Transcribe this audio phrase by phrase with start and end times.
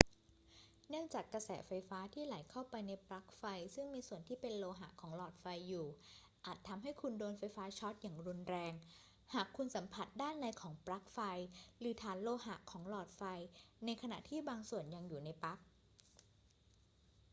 [0.89, 3.43] เนื่องจากกระแสไฟฟ้าที่ไหลเข้าไปในปลั๊กไฟ
[3.75, 5.85] ซึ่งมีส่วนที่เป็นโลหะของหลอดไฟอยู่
[6.45, 8.73] อาจทำให้คุณโดนไฟฟ้าช็อตอย่างรุนแรง
[9.33, 11.19] หากคุณสัมผัสด้านในของปลั๊กไฟ
[11.79, 13.21] หรือฐานโลหะของหลอดไฟ
[13.85, 15.59] ในขณะที่ยังบางส่วนอยู่ในปลั๊ก